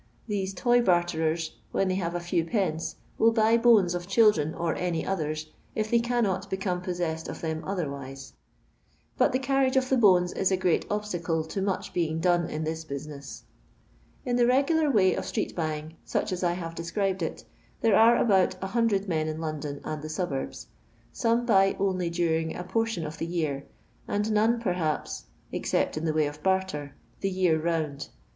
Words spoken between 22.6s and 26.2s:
portion of the year, and none perhaps (except in the